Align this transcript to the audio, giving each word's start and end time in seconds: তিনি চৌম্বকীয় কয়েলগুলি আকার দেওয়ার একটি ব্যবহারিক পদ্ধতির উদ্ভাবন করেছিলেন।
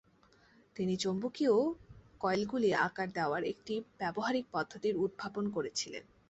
তিনি 0.75 0.93
চৌম্বকীয় 0.97 1.55
কয়েলগুলি 2.21 2.69
আকার 2.87 3.07
দেওয়ার 3.11 3.43
একটি 3.43 3.73
ব্যবহারিক 3.99 4.45
পদ্ধতির 4.51 4.95
উদ্ভাবন 4.97 5.45
করেছিলেন। 5.49 6.03